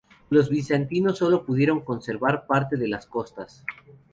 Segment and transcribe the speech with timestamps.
[0.31, 3.63] Los bizantinos sólo pudieron conservar parte de las costas.